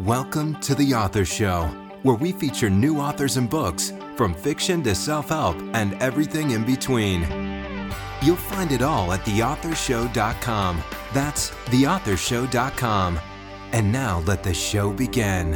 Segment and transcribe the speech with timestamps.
[0.00, 1.62] Welcome to The Author Show,
[2.02, 6.66] where we feature new authors and books, from fiction to self help and everything in
[6.66, 7.22] between.
[8.20, 10.82] You'll find it all at theauthorshow.com.
[11.14, 13.18] That's theauthorshow.com.
[13.72, 15.54] And now let the show begin.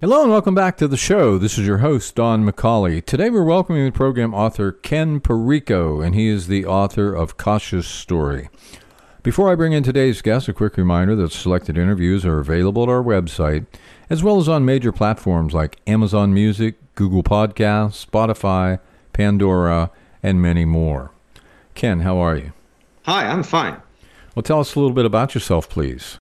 [0.00, 1.38] Hello and welcome back to the show.
[1.38, 3.04] This is your host, Don McCauley.
[3.04, 7.88] Today we're welcoming the program author Ken Parejko, and he is the author of Kasia's
[7.88, 8.48] Story.
[9.26, 12.88] Before I bring in today's guest, a quick reminder that selected interviews are available at
[12.88, 13.66] our website,
[14.08, 18.78] as well as on major platforms like Amazon Music, Google Podcasts, Spotify,
[19.12, 19.90] Pandora,
[20.22, 21.10] and many more.
[21.74, 22.52] Ken, how are you?
[23.02, 23.82] Hi, I'm fine.
[24.36, 26.18] Well, tell us a little bit about yourself, please.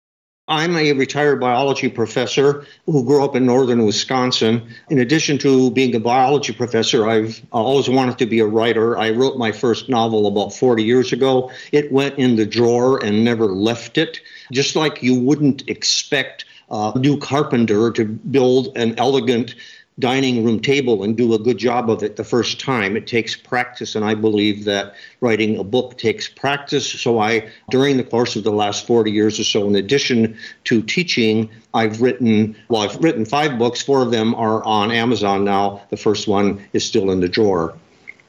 [0.50, 4.62] I'm a retired biology professor who grew up in northern Wisconsin.
[4.90, 8.98] In addition to being a biology professor, I've always wanted to be a writer.
[8.98, 11.50] I wrote my first novel about 40 years ago.
[11.72, 14.20] It went in the drawer and never left it,
[14.52, 19.56] just like you wouldn't expect a new carpenter to build an elegant
[20.00, 22.98] dining room table and do a good job of it the first time.
[22.98, 26.90] It takes practice, and I believe that writing a book takes practice.
[26.90, 30.82] So I, during the course of the last 40 years or so, in addition to
[30.82, 33.82] teaching, I've written, well, I've written five books.
[33.82, 35.84] Four of them are on Amazon now.
[35.90, 37.78] The first one is still in the drawer.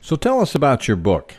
[0.01, 1.35] So tell us about your book.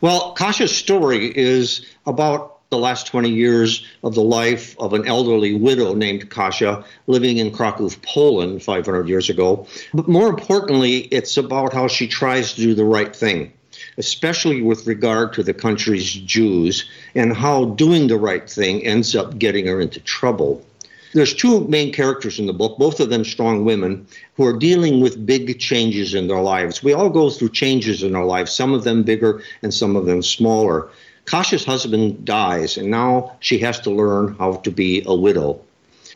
[0.00, 5.54] Well, Kasia's story is about the last 20 years of the life of an elderly
[5.54, 9.66] widow named Kasia living in Krakow, Poland 500 years ago.
[9.92, 13.52] But more importantly, it's about how she tries to do the right thing,
[13.98, 19.36] especially with regard to the country's Jews, and how doing the right thing ends up
[19.36, 20.64] getting her into trouble.
[21.12, 25.00] There's two main characters in the book, both of them strong women, who are dealing
[25.00, 26.84] with big changes in their lives.
[26.84, 30.06] We all go through changes in our lives, some of them bigger and some of
[30.06, 30.88] them smaller.
[31.24, 35.60] Kasia's husband dies, and now she has to learn how to be a widow.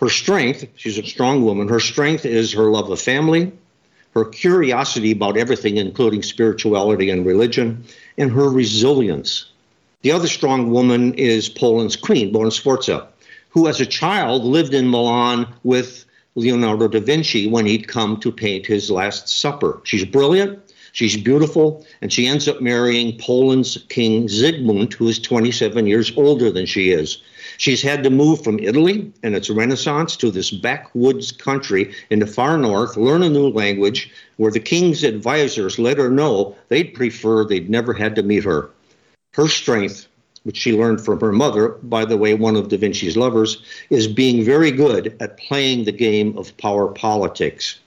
[0.01, 3.53] Her strength, she's a strong woman, her strength is her love of family,
[4.15, 7.85] her curiosity about everything, including spirituality and religion,
[8.17, 9.47] and her resilience.
[10.03, 13.09] The other strong woman is Poland's queen, Bona Sforza,
[13.51, 18.33] who as a child lived in Milan with Leonardo da Vinci when he'd come to
[18.33, 19.81] paint his Last Supper.
[19.85, 20.61] She's brilliant,
[20.95, 26.53] She's beautiful, and she ends up marrying Poland's King Zygmunt, who is 27 years older
[26.53, 27.21] than she is.
[27.59, 32.29] She's had to move from Italy and its Renaissance to this backwoods country in the
[32.29, 37.45] far north, learn a new language, where the king's advisors let her know they'd prefer
[37.45, 38.71] they'd never had to meet her.
[39.33, 40.07] Her strength,
[40.45, 44.07] which she learned from her mother, by the way, one of Da Vinci's lovers, is
[44.07, 47.81] being very good at playing the game of power politics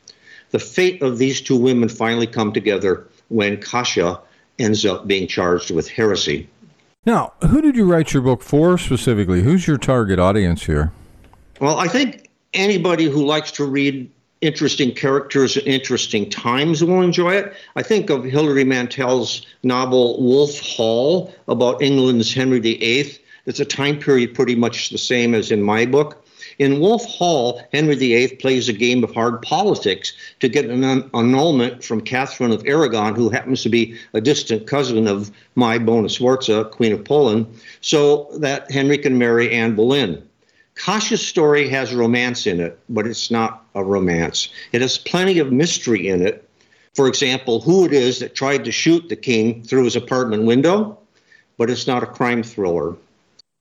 [0.52, 4.20] the fate of these two women finally come together when Kasia
[4.60, 6.50] ends up being charged with heresy.
[7.06, 9.42] Now, who did you write your book for specifically?
[9.42, 10.92] Who's your target audience here?
[11.60, 17.36] Well, I think anybody who likes to read interesting characters and interesting times will enjoy
[17.36, 17.54] it.
[17.76, 23.18] I think of Hilary Mantel's novel Wolf Hall about England's Henry VIII.
[23.46, 26.24] It's a time period pretty much the same as in my book.
[26.60, 31.84] In Wolf Hall, Henry VIII plays a game of hard politics to get an annulment
[31.84, 36.66] from Catherine of Aragon, who happens to be a distant cousin of my Bona Sforza,
[36.66, 37.46] Queen of Poland,
[37.82, 40.24] so that Henry can marry Anne Boleyn.
[40.74, 44.50] Kasia's story has romance in it, but it's not a romance.
[44.72, 46.48] It has plenty of mystery in it.
[46.96, 50.98] For example, who it is that tried to shoot the king through his apartment window,
[51.58, 52.96] but it's not a crime thriller.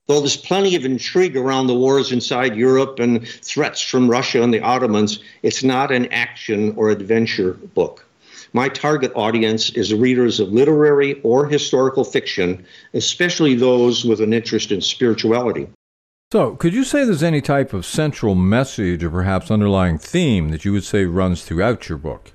[0.07, 4.53] Though there's plenty of intrigue around the wars inside Europe and threats from Russia and
[4.53, 8.05] the Ottomans, it's not an action or adventure book.
[8.53, 14.71] My target audience is readers of literary or historical fiction, especially those with an interest
[14.71, 15.67] in spirituality.
[16.31, 20.63] So, could you say there's any type of central message or perhaps underlying theme that
[20.63, 22.31] you would say runs throughout your book?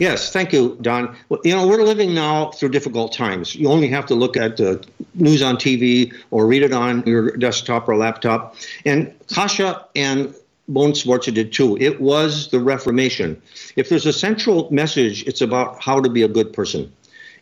[0.00, 1.14] Yes, thank you, Don.
[1.28, 3.54] Well, you know, we're living now through difficult times.
[3.54, 4.82] You only have to look at the
[5.14, 8.56] news on TV or read it on your desktop or laptop.
[8.86, 10.34] And Kasia and
[10.68, 11.76] Bona Sforza did too.
[11.78, 13.42] It was the Reformation.
[13.76, 16.90] If there's a central message, it's about how to be a good person.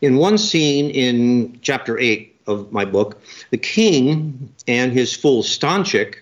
[0.00, 6.16] In one scene in chapter 8 of my book, the king and his fool Stańczyk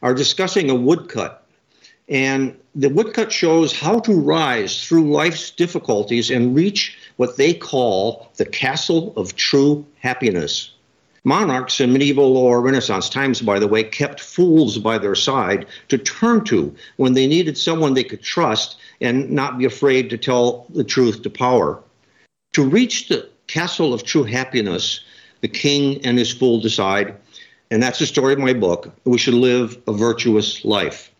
[0.00, 1.41] are discussing a woodcut
[2.12, 8.30] and the woodcut shows how to rise through life's difficulties and reach what they call
[8.36, 10.72] the castle of true happiness.
[11.24, 15.96] Monarchs in medieval or Renaissance times, by the way, kept fools by their side to
[15.96, 20.66] turn to when they needed someone they could trust and not be afraid to tell
[20.70, 21.82] the truth to power.
[22.52, 25.00] To reach the castle of true happiness,
[25.40, 27.16] the king and his fool decide
[27.70, 31.11] and that's the story of my book, we should live a virtuous life.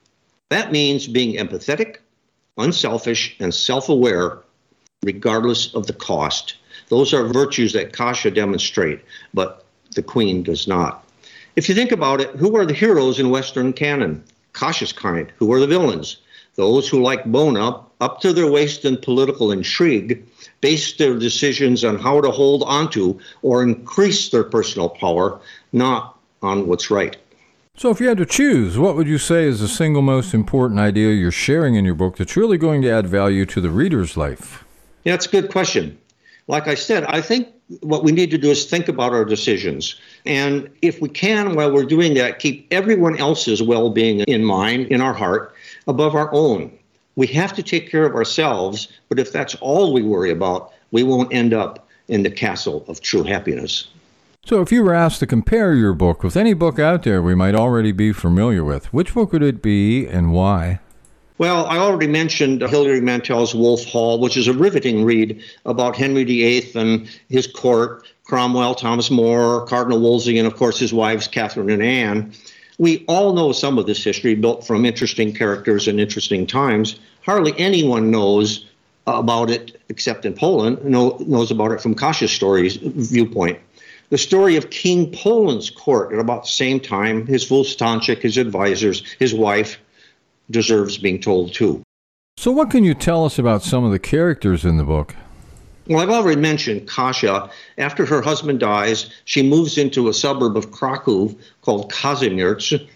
[0.52, 1.96] That means being empathetic,
[2.58, 4.40] unselfish, and self aware,
[5.02, 6.56] regardless of the cost.
[6.90, 9.00] Those are virtues that Kasia demonstrate,
[9.32, 9.64] but
[9.94, 11.08] the Queen does not.
[11.56, 14.24] If you think about it, who are the heroes in Western canon?
[14.52, 15.32] Kasia's kind.
[15.36, 16.18] Who are the villains?
[16.56, 20.22] Those who, like Bona, up to their waist in political intrigue,
[20.60, 25.40] base their decisions on how to hold onto or increase their personal power,
[25.72, 27.16] not on what's right.
[27.82, 30.78] So, if you had to choose, what would you say is the single most important
[30.78, 34.16] idea you're sharing in your book that's really going to add value to the reader's
[34.16, 34.62] life?
[35.04, 35.98] Yeah, that's a good question.
[36.46, 37.48] Like I said, I think
[37.80, 39.98] what we need to do is think about our decisions.
[40.26, 44.86] And if we can, while we're doing that, keep everyone else's well being in mind,
[44.86, 45.52] in our heart,
[45.88, 46.70] above our own.
[47.16, 51.02] We have to take care of ourselves, but if that's all we worry about, we
[51.02, 53.88] won't end up in the castle of true happiness.
[54.44, 57.32] So, if you were asked to compare your book with any book out there we
[57.32, 60.80] might already be familiar with, which book would it be and why?
[61.38, 66.24] Well, I already mentioned Hilary Mantel's Wolf Hall, which is a riveting read about Henry
[66.24, 71.70] VIII and his court, Cromwell, Thomas More, Cardinal Wolsey, and of course his wives, Catherine
[71.70, 72.32] and Anne.
[72.78, 76.98] We all know some of this history built from interesting characters and interesting times.
[77.24, 78.66] Hardly anyone knows
[79.06, 83.60] about it, except in Poland, know, knows about it from Kasia's story's viewpoint
[84.12, 87.26] the story of King Poland's court at about the same time.
[87.26, 89.78] His Wulstanchik, his advisors, his wife
[90.50, 91.82] deserves being told too.
[92.36, 95.16] So, what can you tell us about some of the characters in the book?
[95.86, 97.48] Well, I've already mentioned Kasia.
[97.78, 102.86] After her husband dies, she moves into a suburb of Krakow called Kazimierz.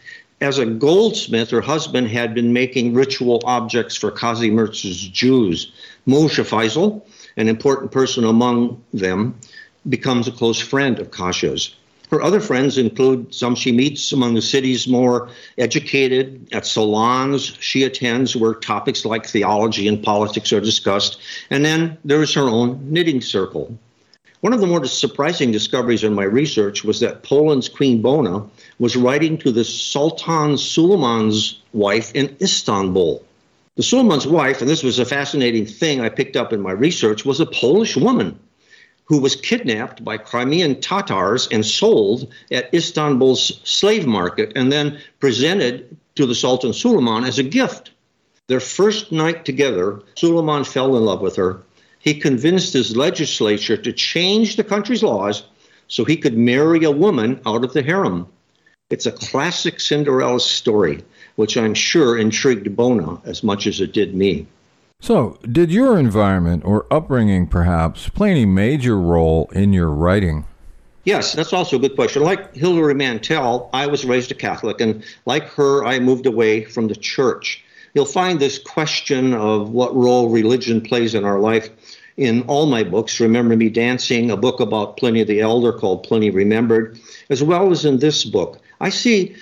[0.43, 5.73] As a goldsmith, her husband had been making ritual objects for Kazimierz's Jews.
[6.07, 7.01] Moshe Fiszel,
[7.39, 9.35] an important person among them,
[9.89, 11.75] becomes a close friend of Kasia's.
[12.11, 15.29] Her other friends include some she meets among the city's more
[15.59, 21.19] educated, at salons she attends where topics like theology and politics are discussed,
[21.51, 23.77] and then there is her own knitting circle.
[24.41, 28.45] One of the more surprising discoveries in my research was that Poland's Queen Bona
[28.79, 33.25] was writing to the Sultan Suleiman's wife in Istanbul.
[33.75, 37.25] The Suleiman's wife, and this was a fascinating thing I picked up in my research,
[37.25, 38.39] was a Polish woman
[39.07, 45.97] who was kidnapped by Crimean Tatars and sold at Istanbul's slave market and then presented
[46.17, 47.93] to the Sultan Suleiman as a gift.
[48.49, 51.63] Their first night together, Suleiman fell in love with her.
[51.99, 55.45] He convinced his legislature to change the country's laws
[55.89, 58.27] so he could marry a woman out of the harem.
[58.91, 61.03] It's a classic Cinderella story,
[61.35, 64.47] which I'm sure intrigued Bona as much as it did me.
[65.01, 70.47] So, did your environment or upbringing perhaps play any major role in your writing?
[71.05, 72.23] Yes, that's also a good question.
[72.23, 76.89] Like Hilary Mantel, I was raised a Catholic, and like her, I moved away from
[76.89, 77.65] the church.
[77.95, 81.71] You'll find this question of what role religion plays in our life
[82.17, 83.21] in all my books.
[83.21, 86.99] Remember Me Dancing, a book about Pliny the Elder called Pliny Remembered,
[87.31, 88.59] as well as in this book.
[88.81, 89.37] I see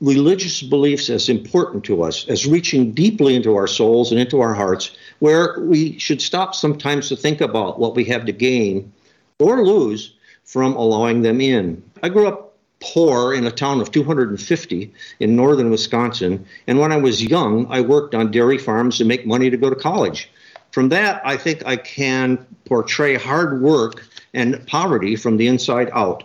[0.00, 4.52] religious beliefs as important to us, as reaching deeply into our souls and into our
[4.52, 8.92] hearts, where we should stop sometimes to think about what we have to gain
[9.38, 10.14] or lose
[10.44, 11.82] from allowing them in.
[12.02, 16.98] I grew up poor in a town of 250 in northern Wisconsin, and when I
[16.98, 20.30] was young, I worked on dairy farms to make money to go to college.
[20.72, 26.24] From that, I think I can portray hard work and poverty from the inside out.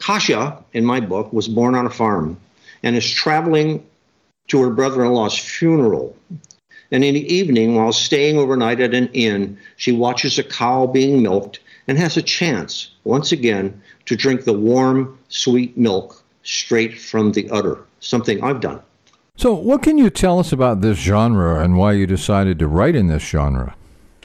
[0.00, 2.36] Kasia, in my book, was born on a farm
[2.82, 3.84] and is traveling
[4.48, 6.16] to her brother in law's funeral.
[6.90, 11.22] And in the evening, while staying overnight at an inn, she watches a cow being
[11.22, 17.32] milked and has a chance, once again, to drink the warm, sweet milk straight from
[17.32, 18.80] the udder, something I've done.
[19.36, 22.94] So, what can you tell us about this genre and why you decided to write
[22.94, 23.74] in this genre?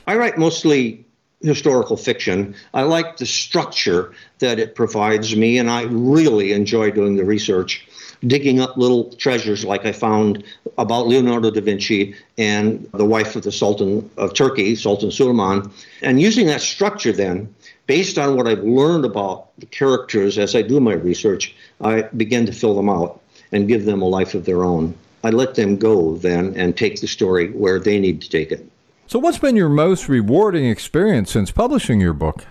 [0.06, 1.06] I write mostly
[1.42, 2.56] historical fiction.
[2.74, 7.88] I like the structure that it provides me, and I really enjoy doing the research
[8.26, 10.44] digging up little treasures like I found
[10.78, 15.72] about Leonardo da Vinci and the wife of the Sultan of Turkey, Sultan Suleiman,
[16.02, 17.54] and using that structure then,
[17.86, 22.46] based on what I've learned about the characters as I do my research, I begin
[22.48, 23.22] to fill them out
[23.52, 24.96] and give them a life of their own.
[25.24, 28.66] I let them go then and take the story where they need to take it.
[29.08, 32.46] So, what's been your most rewarding experience since publishing your book?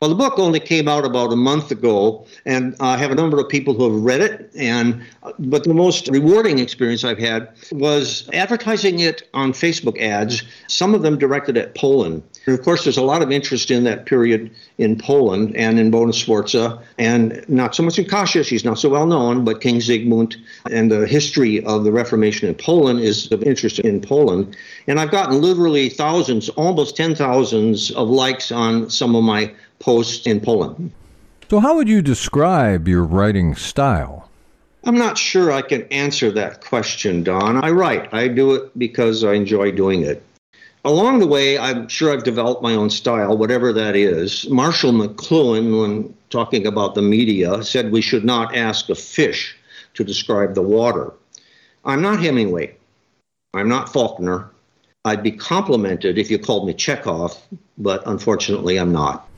[0.00, 3.38] Well, the book only came out about a month ago, and I have a number
[3.38, 4.50] of people who have read it.
[4.56, 5.04] And
[5.38, 10.42] but the most rewarding experience I've had was advertising it on Facebook ads.
[10.68, 12.22] Some of them directed at Poland.
[12.46, 15.90] And of course, there's a lot of interest in that period in Poland and in
[15.90, 18.42] Bona Sforza, and not so much in Kasia.
[18.42, 20.34] She's not so well known, but King Zygmunt
[20.70, 24.56] and the history of the Reformation in Poland is of interest in Poland.
[24.86, 30.26] And I've gotten literally thousands, almost ten thousands of likes on some of my posts
[30.26, 30.92] in Poland.
[31.50, 34.30] So, how would you describe your writing style?
[34.84, 37.62] I'm not sure I can answer that question, Don.
[37.62, 38.12] I write.
[38.14, 40.22] I do it because I enjoy doing it.
[40.84, 44.48] Along the way, I'm sure I've developed my own style, whatever that is.
[44.48, 49.54] Marshall McLuhan, when talking about the media, said we should not ask a fish
[49.94, 51.12] to describe the water.
[51.84, 52.74] I'm not Hemingway.
[53.52, 54.48] I'm not Faulkner.
[55.04, 57.36] I'd be complimented if you called me Chekhov,
[57.76, 59.28] but unfortunately, I'm not.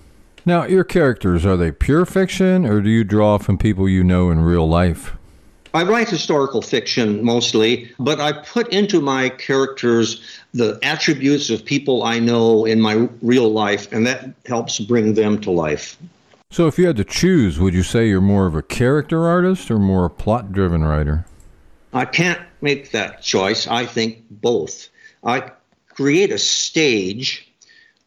[0.44, 4.30] Now, your characters, are they pure fiction or do you draw from people you know
[4.30, 5.16] in real life?
[5.74, 10.20] I write historical fiction mostly, but I put into my characters
[10.52, 15.40] the attributes of people I know in my real life, and that helps bring them
[15.42, 15.96] to life.
[16.50, 19.70] So, if you had to choose, would you say you're more of a character artist
[19.70, 21.24] or more a plot driven writer?
[21.94, 23.66] I can't make that choice.
[23.66, 24.90] I think both.
[25.24, 25.52] I
[25.88, 27.50] create a stage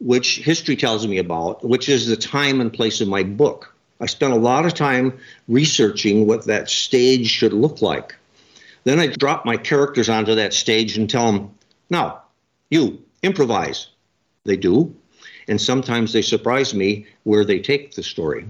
[0.00, 3.74] which history tells me about, which is the time and place of my book.
[4.00, 8.14] I spent a lot of time researching what that stage should look like.
[8.84, 11.50] Then I drop my characters onto that stage and tell them,
[11.90, 12.22] now,
[12.70, 13.88] you improvise.
[14.44, 14.94] They do.
[15.48, 18.46] And sometimes they surprise me where they take the story.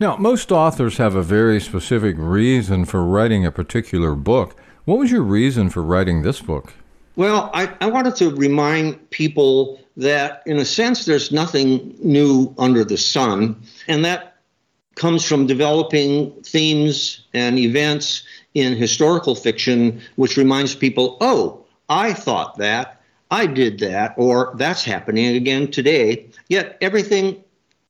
[0.00, 4.56] Now, most authors have a very specific reason for writing a particular book.
[4.84, 6.74] What was your reason for writing this book?
[7.16, 12.84] Well, I, I wanted to remind people that, in a sense, there's nothing new under
[12.84, 13.62] the sun.
[13.86, 14.38] And that
[14.94, 18.22] comes from developing themes and events
[18.54, 24.84] in historical fiction, which reminds people, oh, I thought that, I did that, or that's
[24.84, 26.28] happening again today.
[26.48, 27.42] Yet everything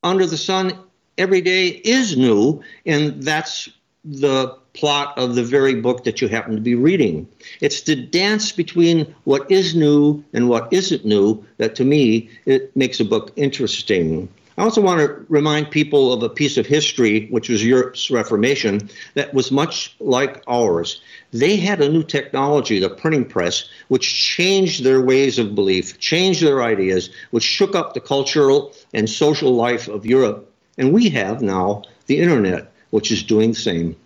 [0.02, 0.79] under the sun
[1.19, 3.69] every day is new, and that's
[4.05, 7.29] the plot of the very book that you happen to be reading.
[7.61, 12.75] It's the dance between what is new and what isn't new that to me it
[12.76, 14.29] makes a book interesting.
[14.59, 18.91] I also want to remind people of a piece of history, which was Europe's Reformation,
[19.14, 21.00] that was much like ours.
[21.33, 26.43] They had a new technology, the printing press, which changed their ways of belief, changed
[26.43, 30.52] their ideas, which shook up the cultural and social life of Europe.
[30.76, 33.97] And we have now the internet, which is doing the same.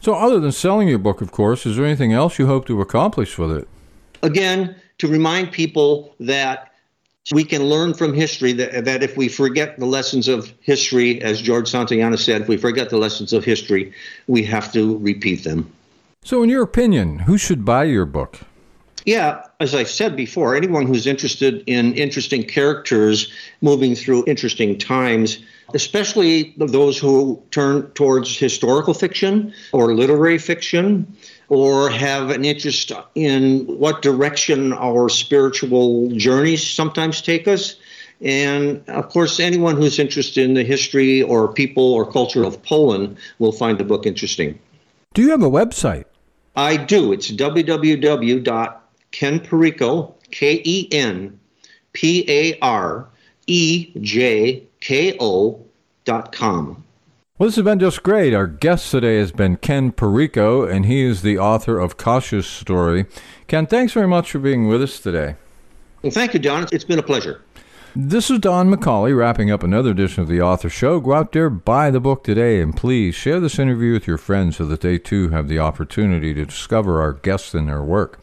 [0.00, 2.80] So, other than selling your book, of course, is there anything else you hope to
[2.80, 3.68] accomplish with it?
[4.22, 6.72] Again, to remind people that
[7.32, 11.40] we can learn from history, that, that if we forget the lessons of history, as
[11.40, 13.92] George Santayana said, if we forget the lessons of history,
[14.26, 15.70] we have to repeat them.
[16.22, 18.40] So, in your opinion, who should buy your book?
[19.06, 25.38] Yeah, as I said before, anyone who's interested in interesting characters moving through interesting times,
[25.74, 31.06] especially those who turn towards historical fiction or literary fiction,
[31.48, 37.76] or have an interest in what direction our spiritual journeys sometimes take us.
[38.20, 43.16] And of course, anyone who's interested in the history or people or culture of Poland
[43.38, 44.58] will find the book interesting.
[45.14, 46.04] Do you have a website?
[46.54, 47.12] I do.
[47.12, 48.79] It's www
[49.12, 51.38] Ken Parejko, K E N
[51.92, 53.08] P A R
[53.46, 55.64] E J K O
[56.04, 56.84] dot com.
[57.38, 58.34] Well, this has been just great.
[58.34, 63.06] Our guest today has been Ken Parejko, and he is the author of Kasia's Story.
[63.48, 65.36] Ken, thanks very much for being with us today.
[66.02, 66.66] Well, thank you, Don.
[66.70, 67.42] It's been a pleasure.
[67.96, 71.00] This is Don McCauley wrapping up another edition of the Author Show.
[71.00, 74.58] Go out there, buy the book today, and please share this interview with your friends
[74.58, 78.20] so that they too have the opportunity to discover our guests and their work.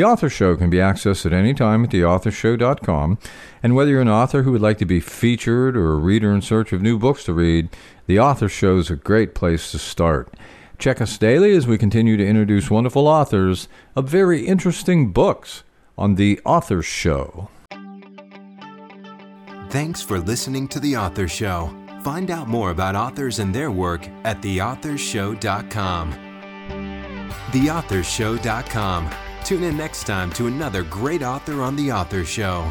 [0.00, 3.18] The Author Show can be accessed at any time at theauthorshow.com.
[3.62, 6.40] And whether you're an author who would like to be featured or a reader in
[6.40, 7.68] search of new books to read,
[8.06, 10.32] The Author Show is a great place to start.
[10.78, 15.64] Check us daily as we continue to introduce wonderful authors of very interesting books
[15.98, 17.50] on The Author Show.
[19.68, 21.76] Thanks for listening to The Author Show.
[22.02, 26.14] Find out more about authors and their work at theauthorshow.com.
[27.52, 29.10] Theauthorshow.com
[29.44, 32.70] Tune in next time to another great author on The Author Show.